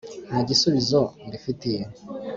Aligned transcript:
nta 0.29 0.39
gisubizo’mbi 0.47 1.37
fitiye 1.43 1.83